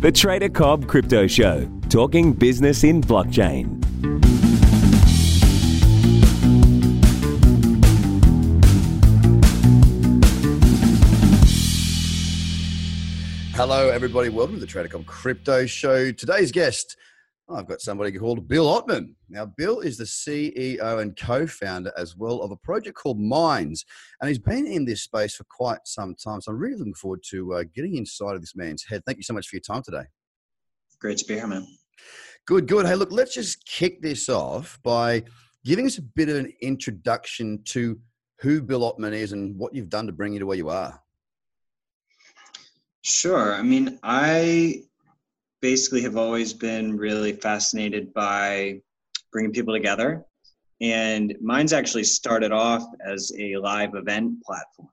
[0.00, 3.84] The Trader Cobb Crypto Show, talking business in blockchain.
[13.56, 14.28] Hello, everybody.
[14.28, 16.12] Welcome to the Trader Cobb Crypto Show.
[16.12, 16.96] Today's guest,
[17.50, 19.14] I've got somebody called Bill Ottman.
[19.30, 23.86] Now, Bill is the CEO and co founder as well of a project called Minds,
[24.20, 26.42] and he's been in this space for quite some time.
[26.42, 29.02] So I'm really looking forward to uh, getting inside of this man's head.
[29.06, 30.04] Thank you so much for your time today.
[31.00, 31.66] Great to be here, man.
[32.46, 32.86] Good, good.
[32.86, 35.22] Hey, look, let's just kick this off by
[35.64, 37.98] giving us a bit of an introduction to
[38.40, 41.00] who Bill Ottman is and what you've done to bring you to where you are.
[43.02, 43.54] Sure.
[43.54, 44.82] I mean, I
[45.60, 48.80] basically have always been really fascinated by
[49.32, 50.24] bringing people together.
[50.80, 54.88] And Minds actually started off as a live event platform.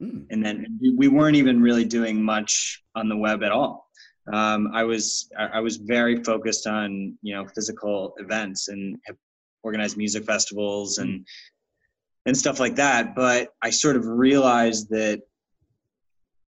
[0.00, 0.26] Mm.
[0.30, 3.90] And then we weren't even really doing much on the web at all.
[4.32, 9.16] Um, I was I was very focused on you know physical events and have
[9.62, 11.26] organized music festivals and
[12.26, 13.14] and stuff like that.
[13.14, 15.22] But I sort of realized that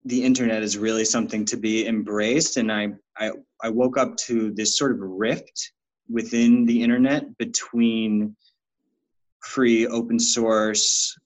[0.05, 3.31] the internet is really something to be embraced, and I I,
[3.63, 5.73] I woke up to this sort of rift
[6.09, 8.37] within the internet between
[9.41, 11.17] free open source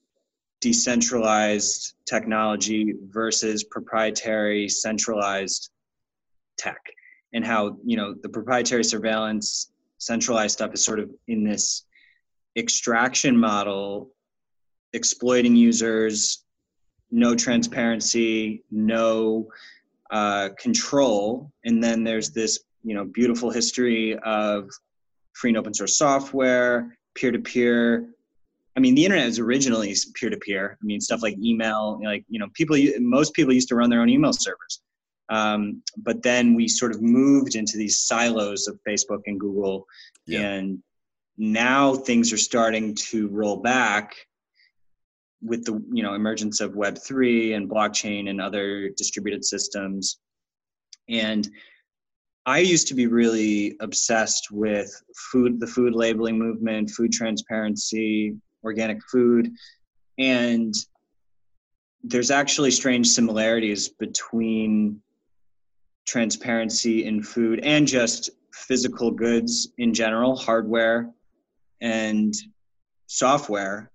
[0.60, 5.70] decentralized technology versus proprietary centralized
[6.56, 6.80] tech.
[7.32, 11.84] And how you know the proprietary surveillance centralized stuff is sort of in this
[12.56, 14.10] extraction model
[14.92, 16.44] exploiting users
[17.10, 19.48] no transparency no
[20.10, 21.50] uh, control.
[21.64, 24.70] And then there's this you know beautiful history of
[25.34, 28.08] free and open source software peer-to-peer.
[28.76, 30.78] I mean the internet is originally peer-to-peer.
[30.80, 34.00] I mean stuff like email like you know people most people used to run their
[34.00, 34.80] own email servers.
[35.30, 39.86] Um, but then we sort of moved into these silos of Facebook and Google,
[40.26, 40.40] yeah.
[40.40, 40.82] and
[41.36, 44.14] now things are starting to roll back
[45.42, 50.18] with the you know emergence of Web three and blockchain and other distributed systems.
[51.08, 51.48] And
[52.46, 54.90] I used to be really obsessed with
[55.30, 59.50] food, the food labeling movement, food transparency, organic food,
[60.18, 60.74] and
[62.02, 65.00] there's actually strange similarities between
[66.06, 71.10] transparency in food and just physical goods in general, hardware
[71.80, 72.34] and
[73.06, 73.90] software.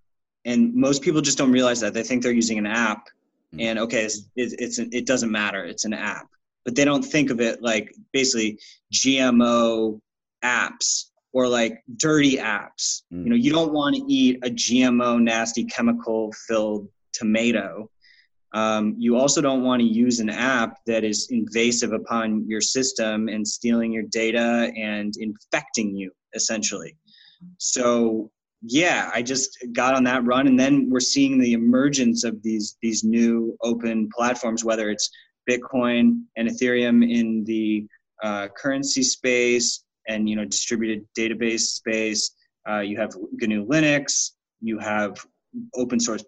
[0.45, 1.93] And most people just don't realize that.
[1.93, 3.07] They think they're using an app,
[3.51, 3.59] hmm.
[3.59, 5.63] and okay, it's, it's, it doesn't matter.
[5.63, 6.27] It's an app,
[6.65, 8.59] but they don't think of it like basically
[8.93, 9.99] GMO
[10.43, 13.03] apps or like dirty apps.
[13.11, 13.23] Mm.
[13.23, 17.89] You know, you don't want to eat a GMO nasty chemical filled tomato
[18.53, 23.27] um, you also don't want to use an app that is invasive upon your system
[23.27, 26.95] and stealing your data and infecting you, essentially.
[27.57, 28.31] So,
[28.65, 32.77] yeah, I just got on that run, and then we're seeing the emergence of these
[32.81, 35.09] these new open platforms, whether it's
[35.49, 37.85] Bitcoin and Ethereum in the
[38.23, 42.31] uh, currency space and you know distributed database space.
[42.67, 44.31] Uh, you have GNU Linux.
[44.61, 45.17] You have
[45.75, 46.23] open source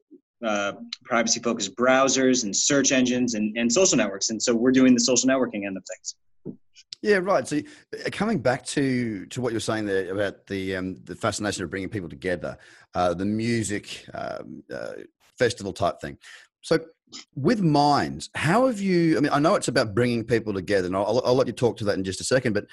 [0.45, 0.73] uh,
[1.05, 4.29] privacy focused browsers and search engines and, and social networks.
[4.29, 6.15] And so we're doing the social networking end of things.
[7.01, 7.47] Yeah, right.
[7.47, 11.63] So uh, coming back to to what you're saying there about the um, the fascination
[11.63, 12.57] of bringing people together,
[12.93, 14.93] uh, the music um, uh,
[15.37, 16.17] festival type thing.
[16.61, 16.79] So
[17.35, 19.17] with Minds, how have you?
[19.17, 21.77] I mean, I know it's about bringing people together, and I'll, I'll let you talk
[21.77, 22.53] to that in just a second.
[22.53, 22.65] But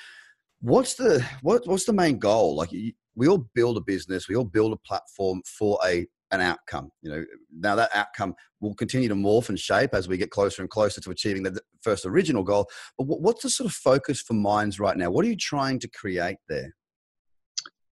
[0.60, 2.56] what's the what, what's the main goal?
[2.56, 2.70] Like
[3.14, 6.90] we all build a business, we all build a platform for a an outcome.
[7.02, 7.24] You know,
[7.56, 11.00] now that outcome will continue to morph and shape as we get closer and closer
[11.00, 12.68] to achieving the first original goal.
[12.98, 15.10] But what's the sort of focus for Minds right now?
[15.10, 16.74] What are you trying to create there?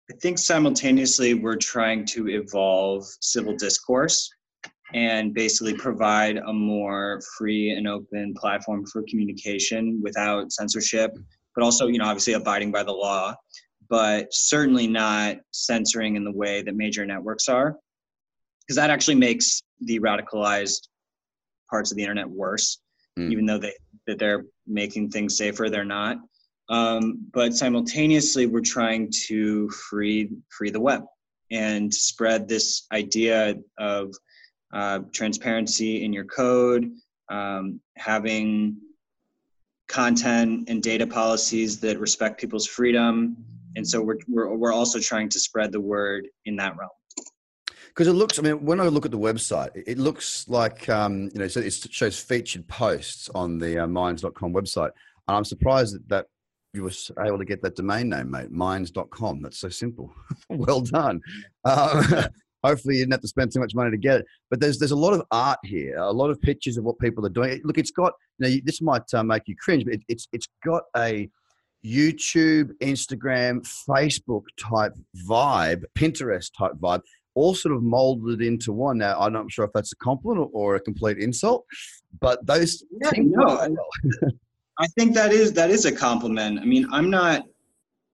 [0.09, 4.29] I think simultaneously we're trying to evolve civil discourse
[4.93, 11.11] and basically provide a more free and open platform for communication without censorship,
[11.55, 13.35] but also, you know, obviously abiding by the law,
[13.87, 17.75] but certainly not censoring in the way that major networks are
[18.69, 20.89] because that actually makes the radicalized
[21.71, 22.77] parts of the internet worse
[23.17, 23.31] mm.
[23.31, 23.73] even though they
[24.05, 26.17] that they're making things safer they're not.
[26.69, 31.03] Um, but simultaneously we're trying to free free the web
[31.49, 34.13] and spread this idea of
[34.71, 36.91] uh, transparency in your code
[37.29, 38.77] um, having
[39.87, 43.35] content and data policies that respect people's freedom.
[43.75, 46.89] And so we're, we're, we're also trying to spread the word in that realm
[47.89, 48.39] because it looks.
[48.39, 51.59] I mean, when I look at the website, it looks like um, you know, so
[51.59, 54.91] it shows featured posts on the uh, Minds.com website.
[55.27, 56.25] And I'm surprised that, that
[56.73, 56.91] you were
[57.23, 58.51] able to get that domain name, mate.
[58.51, 59.41] Minds.com.
[59.41, 60.13] That's so simple.
[60.49, 61.21] well done.
[61.65, 62.05] Um,
[62.63, 64.25] hopefully, you didn't have to spend too much money to get it.
[64.49, 67.25] But there's there's a lot of art here, a lot of pictures of what people
[67.25, 67.61] are doing.
[67.63, 68.13] Look, it's got.
[68.37, 71.29] You know, this might uh, make you cringe, but it, it's it's got a
[71.85, 74.93] YouTube, Instagram, Facebook type
[75.27, 77.01] vibe, Pinterest type vibe,
[77.39, 78.97] all sort of molded into one.
[78.97, 81.65] Now, I'm not sure if that's a compliment or a complete insult,
[82.19, 82.83] but those.
[83.01, 83.77] Yeah, no,
[84.79, 86.59] I think that is that is a compliment.
[86.59, 87.45] I mean, I'm not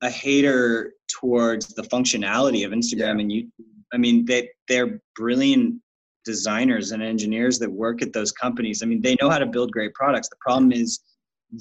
[0.04, 3.22] a hater towards the functionality of Instagram yeah.
[3.22, 3.52] and YouTube.
[3.94, 5.82] I mean, they they're brilliant
[6.24, 8.84] designers and engineers that work at those companies.
[8.84, 10.30] I mean, they know how to build great products.
[10.30, 11.00] The problem is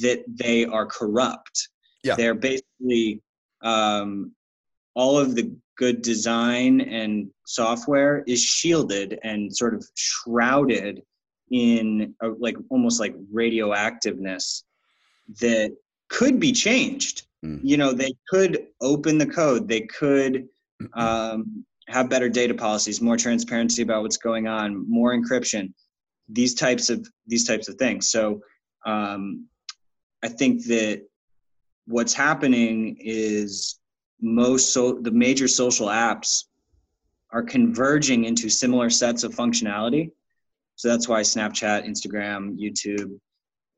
[0.03, 1.69] that they are corrupt.
[2.03, 2.17] Yeah.
[2.17, 3.23] They're basically
[3.63, 4.33] um,
[4.95, 11.03] all of the good design and software is shielded and sort of shrouded
[11.51, 14.63] in a, like almost like radioactiveness
[15.41, 15.77] that
[16.09, 17.27] could be changed.
[17.45, 17.61] Mm.
[17.63, 19.69] You know, they could open the code.
[19.69, 20.49] They could
[20.95, 25.73] um, have better data policies, more transparency about what's going on, more encryption,
[26.29, 28.09] these types of these types of things.
[28.09, 28.41] So
[28.87, 29.47] um,
[30.23, 31.03] I think that
[31.87, 33.79] what's happening is
[34.25, 36.45] most so the major social apps
[37.31, 40.11] are converging into similar sets of functionality.
[40.77, 43.19] So that's why Snapchat, Instagram, YouTube,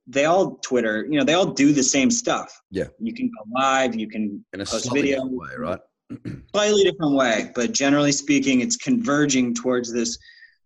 [0.07, 2.63] they all Twitter, you know, they all do the same stuff.
[2.71, 2.85] Yeah.
[3.01, 5.81] You can go live, you can in a post video way, right?
[6.53, 10.17] slightly different way, but generally speaking, it's converging towards this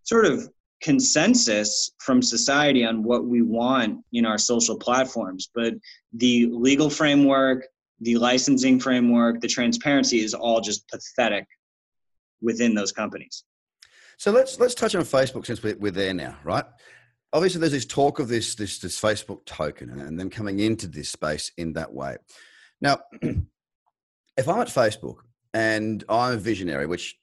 [0.02, 0.46] sort of
[0.82, 5.50] consensus from society on what we want in our social platforms.
[5.54, 5.74] But
[6.12, 7.66] the legal framework,
[8.00, 11.46] the licensing framework, the transparency is all just pathetic
[12.40, 13.44] within those companies.
[14.16, 16.64] So let's let's touch on Facebook since we're, we're there now, right?
[17.32, 21.10] obviously there's this talk of this this this Facebook token and them coming into this
[21.10, 22.16] space in that way.
[22.80, 25.16] Now, if I'm at Facebook
[25.54, 27.16] and I'm a visionary, which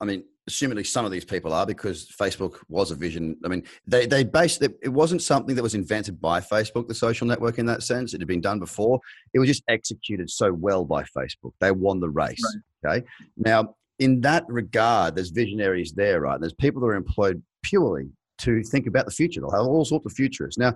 [0.00, 3.36] I mean, assumedly some of these people are because Facebook was a vision.
[3.44, 6.94] I mean, they they based it, it wasn't something that was invented by Facebook, the
[6.94, 8.14] social network in that sense.
[8.14, 9.00] It had been done before.
[9.32, 11.52] It was just executed so well by Facebook.
[11.60, 12.42] They won the race.
[12.84, 12.98] Right.
[12.98, 13.06] Okay.
[13.36, 16.40] Now, in that regard, there's visionaries there, right?
[16.40, 19.40] There's people that are employed purely to think about the future.
[19.40, 20.58] They'll have all sorts of futurists.
[20.58, 20.74] Now,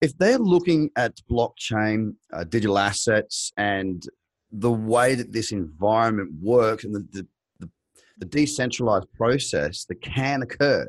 [0.00, 4.02] if they're looking at blockchain, uh, digital assets, and
[4.52, 7.26] the way that this environment works and the, the,
[8.18, 10.86] the, decentralized process that can occur,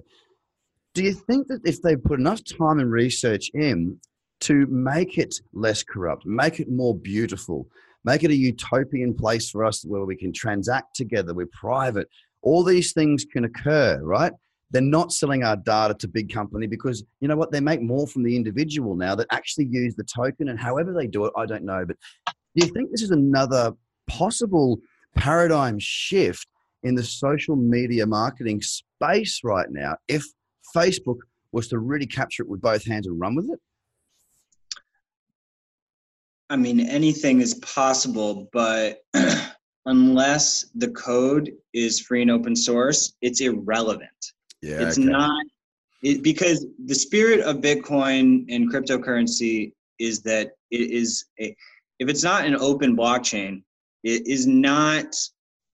[0.94, 4.00] do you think that if they put enough time and research in
[4.42, 7.68] to make it less corrupt, make it more beautiful,
[8.04, 12.08] make it a utopian place for us where we can transact together, we're private,
[12.42, 14.32] all these things can occur, right?
[14.72, 17.52] They're not selling our data to big company because you know what?
[17.52, 21.08] They make more from the individual now that actually use the token, and however they
[21.08, 21.86] do it, I don't know.
[21.86, 21.98] But
[22.56, 23.74] do you think this is another
[24.08, 24.80] possible
[25.16, 26.48] paradigm shift
[26.84, 29.96] in the social media marketing space right now?
[30.08, 30.26] If
[30.76, 31.18] Facebook
[31.52, 33.60] was to really capture it with both hands and run with it?
[36.50, 39.04] I mean, anything is possible, but
[39.86, 44.10] unless the code is free and open source, it's irrelevant.
[44.62, 45.08] Yeah, it's okay.
[45.08, 45.46] not
[46.02, 51.56] it, because the spirit of Bitcoin and cryptocurrency is that it is a,
[52.00, 53.64] if it's not an open blockchain,
[54.04, 55.14] it is not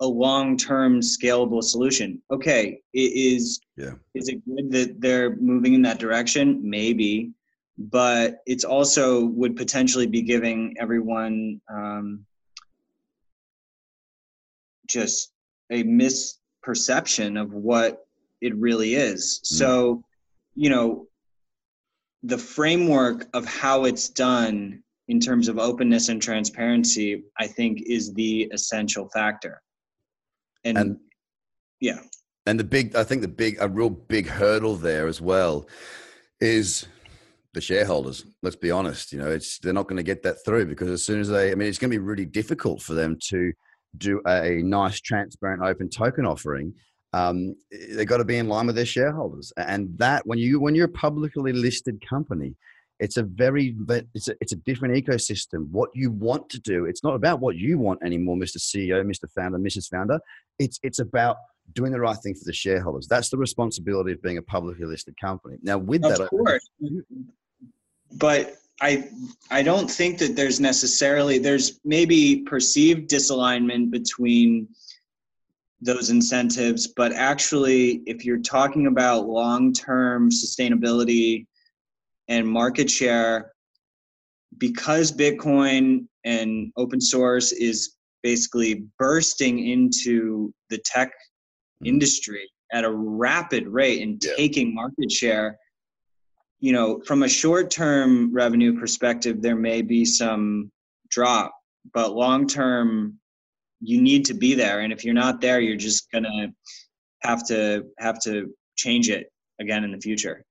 [0.01, 2.21] a long-term scalable solution.
[2.31, 3.59] Okay, it is.
[3.77, 3.93] Yeah.
[4.13, 6.59] Is it good that they're moving in that direction?
[6.69, 7.31] Maybe,
[7.77, 12.25] but it's also would potentially be giving everyone um,
[14.87, 15.31] just
[15.71, 18.05] a misperception of what
[18.41, 19.39] it really is.
[19.43, 19.57] Mm.
[19.57, 20.03] So,
[20.55, 21.07] you know,
[22.23, 28.13] the framework of how it's done in terms of openness and transparency, I think, is
[28.13, 29.61] the essential factor.
[30.65, 30.97] And, and
[31.79, 31.99] yeah.
[32.45, 35.67] And the big, I think the big, a real big hurdle there as well
[36.41, 36.85] is
[37.53, 38.25] the shareholders.
[38.43, 39.13] Let's be honest.
[39.13, 41.51] You know, it's they're not going to get that through because as soon as they,
[41.51, 43.53] I mean, it's going to be really difficult for them to
[43.97, 46.73] do a nice, transparent, open token offering
[47.15, 49.53] um, they've got to be in line with their shareholders.
[49.55, 52.55] And that when you when you're a publicly listed company,
[52.99, 53.75] it's a very
[54.13, 55.69] it's a, it's a different ecosystem.
[55.69, 58.57] What you want to do, it's not about what you want anymore, Mr.
[58.57, 59.29] CEO, Mr.
[59.35, 59.89] Founder, Mrs.
[59.89, 60.19] Founder.
[60.59, 61.37] It's it's about
[61.73, 63.07] doing the right thing for the shareholders.
[63.07, 65.57] That's the responsibility of being a publicly listed company.
[65.61, 66.67] Now, with of that, of course,
[68.13, 69.09] but I
[69.51, 74.69] I don't think that there's necessarily there's maybe perceived disalignment between
[75.81, 76.87] those incentives.
[76.87, 81.47] But actually, if you're talking about long term sustainability
[82.27, 83.51] and market share,
[84.57, 91.11] because Bitcoin and open source is basically bursting into the tech
[91.83, 91.87] mm.
[91.87, 94.33] industry at a rapid rate and yeah.
[94.35, 95.57] taking market share
[96.59, 100.71] you know from a short term revenue perspective there may be some
[101.09, 101.53] drop
[101.93, 103.19] but long term
[103.81, 106.47] you need to be there and if you're not there you're just going to
[107.21, 109.27] have to have to change it
[109.59, 110.43] again in the future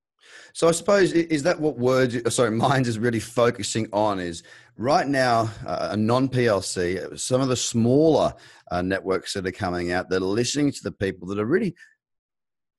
[0.55, 4.43] so I suppose is that what words sorry minds is really focusing on is
[4.79, 8.33] right now uh, a non PLC some of the smaller
[8.71, 11.75] uh, networks that are coming out that are listening to the people that are really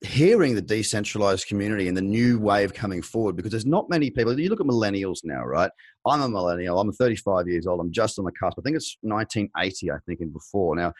[0.02, 4.38] hearing the decentralized community and the new wave coming forward because there's not many people
[4.40, 5.72] you look at millennials now right?
[6.06, 8.98] I'm a millennial i'm 35 years old i'm just on the cusp i think it's
[9.02, 10.76] 1980 i think and before.
[10.76, 10.94] Now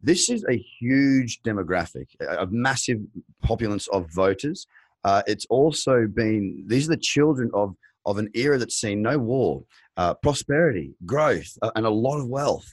[0.00, 2.98] this is a huge demographic a massive
[3.42, 4.66] populace of voters
[5.04, 7.74] uh, it's also been these are the children of
[8.06, 9.62] of an era that's seen no war
[9.96, 12.66] uh, prosperity growth uh, and a lot of wealth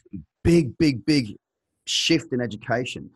[0.43, 1.35] big big big
[1.85, 3.09] shift in education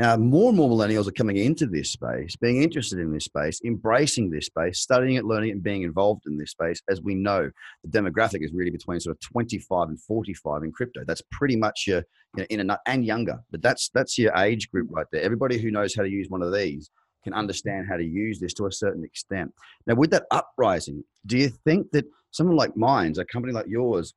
[0.00, 3.60] now, more and more millennials are coming into this space, being interested in this space,
[3.64, 6.80] embracing this space, studying it, learning it, and being involved in this space.
[6.88, 7.50] As we know,
[7.84, 11.02] the demographic is really between sort of 25 and 45 in crypto.
[11.04, 11.98] That's pretty much your,
[12.34, 15.22] you know, in a, and younger, but that's that's your age group right there.
[15.22, 16.88] Everybody who knows how to use one of these
[17.24, 19.52] can understand how to use this to a certain extent.
[19.86, 24.14] Now, with that uprising, do you think that someone like Minds, a company like yours,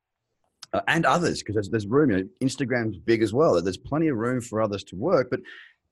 [0.74, 2.12] uh, and others, because there's, there's room.
[2.12, 3.62] You know, Instagram's big as well.
[3.62, 5.28] There's plenty of room for others to work.
[5.30, 5.42] But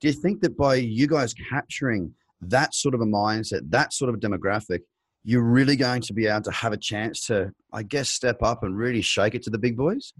[0.00, 4.08] do you think that by you guys capturing that sort of a mindset, that sort
[4.08, 4.80] of a demographic,
[5.24, 8.64] you're really going to be able to have a chance to, I guess, step up
[8.64, 10.12] and really shake it to the big boys?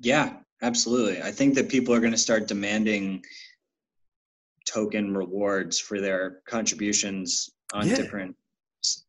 [0.00, 1.20] Yeah, absolutely.
[1.22, 3.22] I think that people are going to start demanding
[4.66, 7.96] token rewards for their contributions on yeah.
[7.96, 8.36] different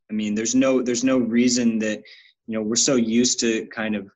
[0.09, 2.01] I mean, there's no there's no reason that
[2.47, 4.07] you know we're so used to kind of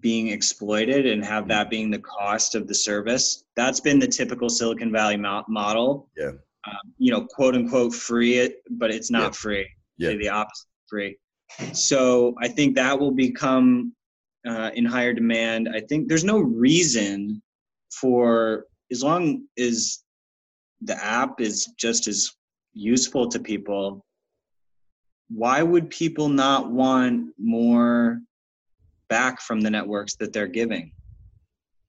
[0.00, 3.44] being exploited and have that being the cost of the service.
[3.54, 6.08] That's been the typical Silicon Valley mo- model.
[6.16, 6.32] Yeah.
[6.66, 9.30] Um, you know, quote unquote free it, but it's not yeah.
[9.30, 9.68] free.
[9.98, 10.14] Yeah.
[10.14, 11.16] The opposite free.
[11.72, 13.94] So I think that will become
[14.46, 15.68] uh, in higher demand.
[15.72, 17.40] I think there's no reason
[17.92, 20.02] for as long as
[20.84, 22.30] the app is just as
[22.74, 24.04] useful to people
[25.34, 28.20] why would people not want more
[29.08, 30.92] back from the networks that they're giving?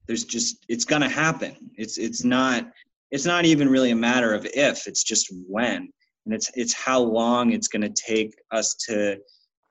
[0.07, 1.55] There's just it's going to happen.
[1.75, 2.69] It's it's not
[3.12, 5.89] it's not even really a matter of if it's just when.
[6.25, 9.17] And it's it's how long it's going to take us to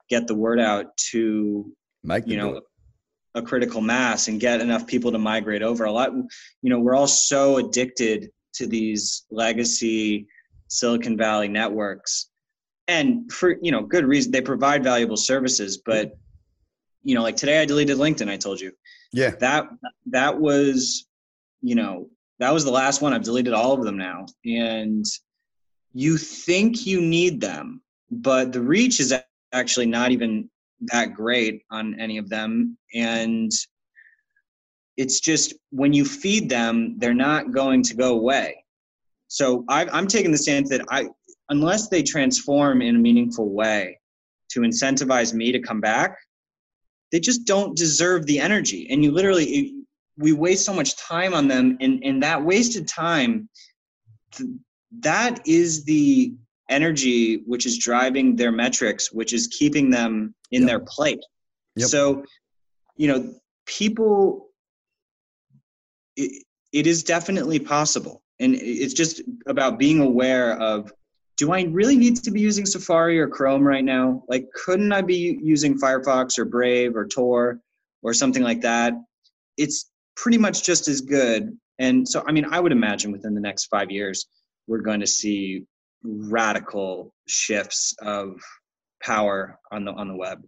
[0.09, 1.71] get the word out to
[2.03, 2.61] Make you know
[3.35, 5.85] a critical mass and get enough people to migrate over.
[5.85, 10.27] A lot you know we're all so addicted to these legacy
[10.67, 12.29] silicon valley networks.
[12.87, 16.11] And for you know good reason they provide valuable services but
[17.01, 18.71] you know like today i deleted linkedin i told you.
[19.13, 19.31] Yeah.
[19.39, 19.69] That
[20.07, 21.07] that was
[21.61, 23.13] you know that was the last one.
[23.13, 24.25] I've deleted all of them now.
[24.43, 25.05] And
[25.93, 27.83] you think you need them
[28.21, 29.13] but the reach is
[29.51, 30.49] actually not even
[30.81, 32.77] that great on any of them.
[32.93, 33.51] And
[34.97, 38.63] it's just when you feed them they're not going to go away
[39.27, 41.07] so I, i'm taking the stance that i
[41.49, 43.99] unless they transform in a meaningful way
[44.49, 46.17] to incentivize me to come back,
[47.11, 48.87] they just don't deserve the energy.
[48.89, 49.75] And you literally,
[50.17, 53.49] we waste so much time on them, and, and that wasted time,
[54.99, 56.33] that is the
[56.69, 60.69] energy which is driving their metrics, which is keeping them in yep.
[60.69, 61.23] their plate.
[61.75, 61.89] Yep.
[61.89, 62.23] So,
[62.95, 63.33] you know,
[63.65, 64.49] people,
[66.15, 68.21] it, it is definitely possible.
[68.39, 70.91] And it's just about being aware of
[71.37, 74.23] do I really need to be using Safari or Chrome right now?
[74.27, 77.59] Like, couldn't I be using Firefox or Brave or Tor
[78.03, 78.93] or something like that?
[79.57, 81.57] It's pretty much just as good.
[81.79, 84.27] And so, I mean, I would imagine within the next five years,
[84.67, 85.65] we're going to see
[86.03, 88.39] radical shifts of
[89.01, 90.43] power on the on the web.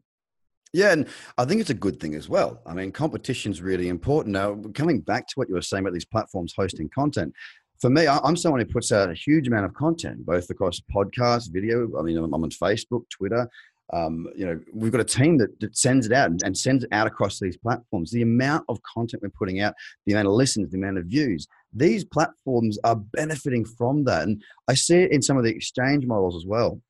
[0.76, 2.62] Yeah, and I think it's a good thing as well.
[2.66, 4.34] I mean, competition is really important.
[4.34, 7.34] Now, coming back to what you were saying about these platforms hosting content,
[7.80, 11.50] for me, I'm someone who puts out a huge amount of content, both across podcasts,
[11.50, 11.90] video.
[11.98, 13.50] I mean, I'm on Facebook, Twitter.
[13.94, 16.84] Um, you know, we've got a team that, that sends it out and, and, sends
[16.84, 18.12] it out across these platforms.
[18.12, 21.48] The amount of content we're putting out, the amount of listens, the amount of views,
[21.72, 24.24] these platforms are benefiting from that.
[24.24, 26.82] And I see it in some of the exchange models as well.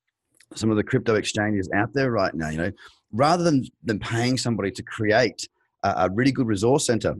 [0.54, 2.72] Some of the crypto exchanges out there right now, you know,
[3.12, 5.48] rather than, than paying somebody to create
[5.82, 7.14] a, a really good resource center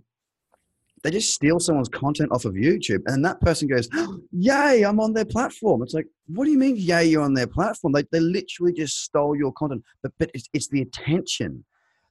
[1.06, 4.98] they just steal someone's content off of YouTube, and that person goes, oh, "Yay, I'm
[4.98, 7.92] on their platform." It's like, what do you mean, "Yay, you're on their platform"?
[7.92, 11.64] They they literally just stole your content, but but it's, it's the attention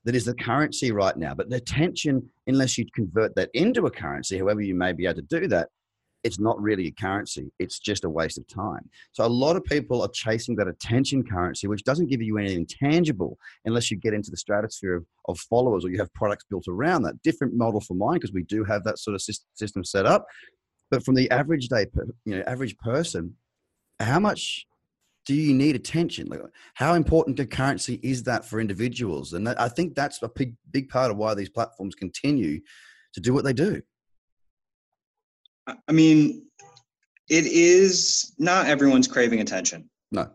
[0.05, 1.34] that is the currency right now.
[1.34, 5.15] But the attention, unless you convert that into a currency, however you may be able
[5.15, 5.67] to do that,
[6.25, 7.51] it's not really a currency.
[7.60, 8.89] It's just a waste of time.
[9.12, 12.65] So a lot of people are chasing that attention currency, which doesn't give you anything
[12.65, 16.65] tangible unless you get into the stratosphere of, of followers or you have products built
[16.67, 17.22] around that.
[17.22, 20.25] Different model for mine because we do have that sort of system set up.
[20.89, 21.86] But from the average day,
[22.25, 23.36] you know, average person,
[24.00, 24.65] how much
[25.27, 26.27] do you need attention?
[26.27, 26.41] Like,
[26.74, 29.34] how important a currency is that for individuals?
[29.34, 32.62] And that, I think that's a big, big part of why these platforms continue
[33.13, 33.82] to do what they do.
[35.67, 36.43] I mean,
[37.29, 39.89] it is not everyone's craving attention.
[40.12, 40.29] No.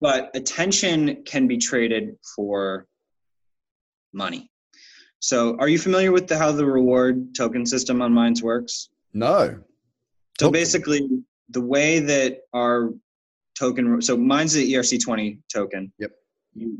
[0.00, 2.86] But attention can be traded for
[4.12, 4.50] money.
[5.20, 8.90] So, are you familiar with the, how the reward token system on Minds works?
[9.14, 9.58] No.
[10.38, 11.08] So, basically,
[11.50, 12.92] the way that our
[13.58, 15.92] token, so Minds is the ERC20 token.
[15.98, 16.10] Yep.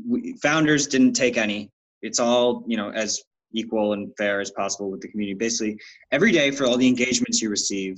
[0.07, 1.71] We, founders didn't take any.
[2.01, 3.23] It's all, you know, as
[3.53, 5.37] equal and fair as possible with the community.
[5.37, 5.79] Basically,
[6.11, 7.97] every day for all the engagements you receive,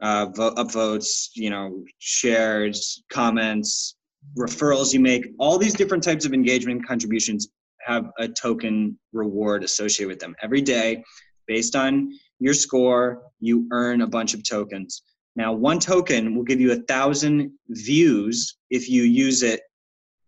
[0.00, 3.96] uh, vote, upvotes, you know, shares, comments,
[4.36, 7.48] referrals you make, all these different types of engagement contributions
[7.84, 10.34] have a token reward associated with them.
[10.42, 11.04] Every day,
[11.46, 15.02] based on your score, you earn a bunch of tokens.
[15.36, 19.60] Now, one token will give you a thousand views if you use it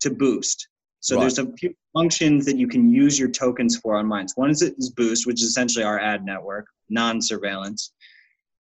[0.01, 0.69] to boost.
[1.09, 1.23] So right.
[1.23, 4.35] there's a few functions that you can use your tokens for on Minds.
[4.37, 7.95] One is, is Boost, which is essentially our ad network, non-surveillance.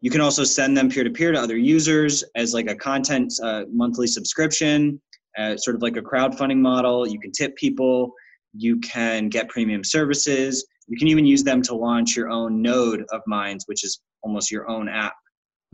[0.03, 4.07] You can also send them peer-to-peer to other users as like a content uh, monthly
[4.07, 5.01] subscription,
[5.39, 7.09] uh, sort of like a crowdfunding model.
[7.09, 8.13] You can tip people.
[8.53, 10.67] You can get premium services.
[10.87, 14.51] You can even use them to launch your own node of Minds, which is almost
[14.51, 15.15] your own app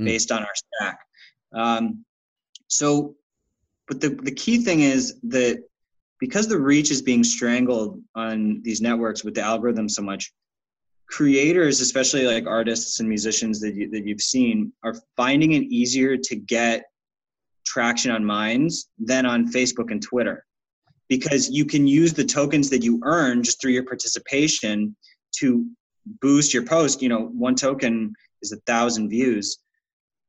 [0.00, 0.04] mm.
[0.04, 1.00] based on our stack.
[1.52, 2.04] Um,
[2.68, 3.16] so,
[3.88, 5.64] but the, the key thing is that
[6.20, 10.32] because the reach is being strangled on these networks with the algorithm so much
[11.08, 16.16] creators especially like artists and musicians that, you, that you've seen are finding it easier
[16.16, 16.84] to get
[17.66, 20.44] traction on minds than on facebook and twitter.
[21.08, 24.94] Because you can use the tokens that you earn just through your participation
[25.38, 25.66] to
[26.20, 27.02] boost your post.
[27.02, 29.58] You know one token is a thousand views.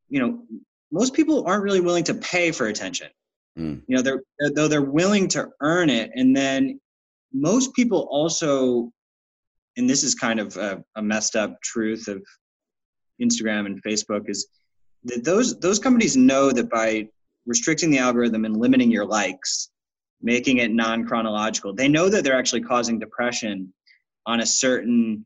[0.10, 0.44] You know
[0.92, 3.10] most people aren't really willing to pay for attention
[3.58, 3.82] Mm.
[3.88, 4.24] You know, they're
[4.56, 6.80] though they're willing to earn it, and then
[7.34, 8.92] most people also,
[9.78, 12.24] and this is kind of a, a messed up truth of
[13.22, 14.48] Instagram and Facebook is
[15.04, 17.08] that those those companies know that by
[17.46, 19.70] restricting the algorithm and limiting your likes,
[20.22, 23.74] making it non chronological, they know that they're actually causing depression
[24.26, 25.26] on a certain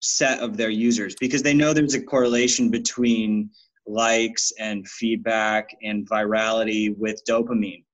[0.00, 3.48] set of their users because they know there's a correlation between
[3.86, 7.84] likes and feedback and virality with dopamine.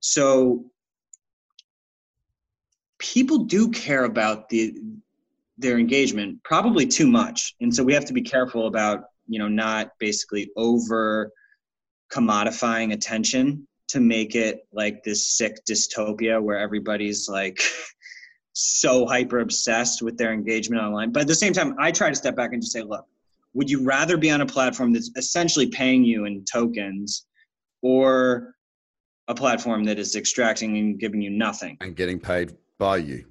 [0.00, 0.70] So
[3.00, 4.74] people do care about the
[5.58, 9.48] their engagement probably too much and so we have to be careful about you know
[9.48, 11.32] not basically over
[12.12, 17.60] commodifying attention to make it like this sick dystopia where everybody's like
[18.52, 22.14] so hyper obsessed with their engagement online but at the same time i try to
[22.14, 23.06] step back and just say look
[23.54, 27.26] would you rather be on a platform that's essentially paying you in tokens
[27.82, 28.54] or
[29.28, 31.76] a platform that is extracting and giving you nothing?
[31.80, 33.24] And getting paid by you.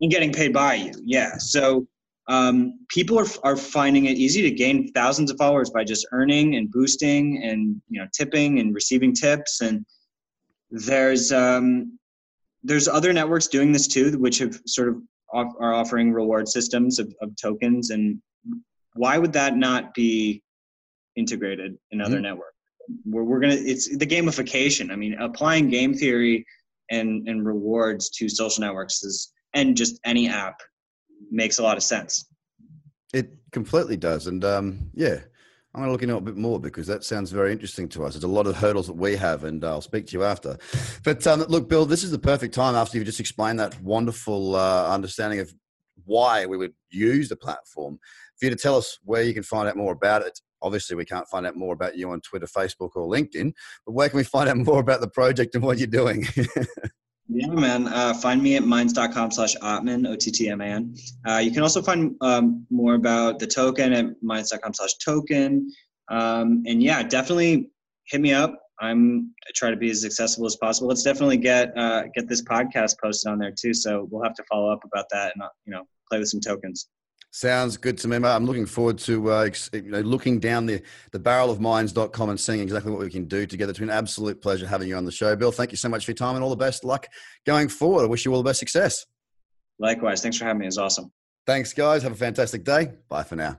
[0.00, 1.36] And getting paid by you yeah.
[1.38, 1.86] So
[2.28, 6.56] um, people are, are finding it easy to gain thousands of followers by just earning
[6.56, 9.60] and boosting and you know tipping and receiving tips.
[9.60, 9.86] And
[10.70, 11.98] there's um,
[12.64, 15.02] there's other networks doing this too which have sort of
[15.32, 18.20] off, are offering reward systems of, of tokens and
[18.96, 20.42] why would that not be
[21.16, 22.22] integrated in other mm-hmm.
[22.22, 22.52] networks?
[23.04, 24.92] We're, we're gonna it's the gamification.
[24.92, 26.44] I mean, applying game theory
[26.90, 30.60] and and rewards to social networks is and just any app
[31.30, 32.26] makes a lot of sense.
[33.12, 35.20] It completely does, and um, yeah,
[35.76, 38.04] I'm going to look into it a bit more because that sounds very interesting to
[38.04, 38.14] us.
[38.14, 40.56] There's a lot of hurdles that we have, and I'll speak to you after.
[41.04, 44.56] But um, look, Bill, this is the perfect time after you've just explained that wonderful
[44.56, 45.52] uh, understanding of
[46.06, 47.98] why we would use the platform
[48.38, 50.40] for you to tell us where you can find out more about it.
[50.62, 53.52] Obviously, we can't find out more about you on Twitter, Facebook, or LinkedIn,
[53.84, 56.26] but where can we find out more about the project and what you're doing?
[57.28, 57.88] yeah, man.
[57.88, 60.94] Uh, find me at minds.com slash Ottman, O-T-T-M-A-N.
[61.28, 65.70] Uh, you can also find um, more about the token at minds.com slash token.
[66.08, 67.70] Um, and yeah, definitely
[68.04, 68.54] hit me up.
[68.78, 70.88] I'm I try to be as accessible as possible.
[70.88, 73.72] Let's definitely get uh, get this podcast posted on there too.
[73.72, 76.40] So we'll have to follow up about that and uh, you know play with some
[76.40, 76.88] tokens.
[77.32, 78.30] Sounds good to me, mate.
[78.30, 82.40] I'm looking forward to uh, you know, looking down the, the barrel of minds.com and
[82.40, 83.70] seeing exactly what we can do together.
[83.70, 85.52] It's been an absolute pleasure having you on the show, Bill.
[85.52, 87.06] Thank you so much for your time and all the best luck
[87.44, 88.04] going forward.
[88.04, 89.04] I wish you all the best success.
[89.78, 90.22] Likewise.
[90.22, 90.66] Thanks for having me.
[90.66, 91.12] It's awesome.
[91.46, 92.02] Thanks, guys.
[92.02, 92.92] Have a fantastic day.
[93.08, 93.58] Bye for now.